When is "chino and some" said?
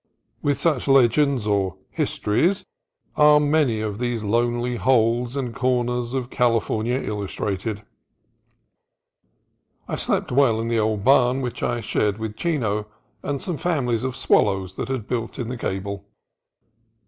12.35-13.57